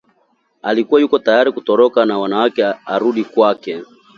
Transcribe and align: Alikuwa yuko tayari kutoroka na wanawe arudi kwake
Alikuwa 0.61 1.01
yuko 1.01 1.19
tayari 1.19 1.51
kutoroka 1.51 2.05
na 2.05 2.17
wanawe 2.19 2.51
arudi 2.85 3.23
kwake 3.23 3.83